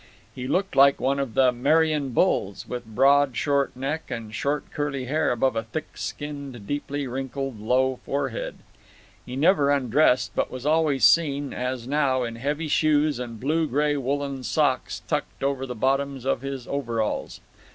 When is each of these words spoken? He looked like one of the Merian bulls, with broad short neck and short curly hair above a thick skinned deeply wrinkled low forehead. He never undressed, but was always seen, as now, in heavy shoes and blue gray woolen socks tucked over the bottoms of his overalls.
He 0.33 0.47
looked 0.47 0.75
like 0.75 0.99
one 0.99 1.19
of 1.19 1.35
the 1.35 1.51
Merian 1.51 2.09
bulls, 2.09 2.67
with 2.67 2.87
broad 2.87 3.37
short 3.37 3.75
neck 3.75 4.09
and 4.09 4.33
short 4.33 4.71
curly 4.71 5.05
hair 5.05 5.31
above 5.31 5.55
a 5.55 5.61
thick 5.61 5.89
skinned 5.95 6.65
deeply 6.65 7.05
wrinkled 7.05 7.59
low 7.59 7.99
forehead. 8.03 8.55
He 9.23 9.35
never 9.35 9.69
undressed, 9.69 10.31
but 10.33 10.49
was 10.49 10.65
always 10.65 11.03
seen, 11.05 11.53
as 11.53 11.87
now, 11.87 12.23
in 12.23 12.37
heavy 12.37 12.67
shoes 12.67 13.19
and 13.19 13.39
blue 13.39 13.67
gray 13.67 13.95
woolen 13.95 14.41
socks 14.41 15.01
tucked 15.07 15.43
over 15.43 15.67
the 15.67 15.75
bottoms 15.75 16.25
of 16.25 16.41
his 16.41 16.67
overalls. 16.67 17.39